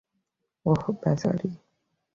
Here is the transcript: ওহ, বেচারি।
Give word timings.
ওহ, 0.65 0.83
বেচারি। 1.01 1.49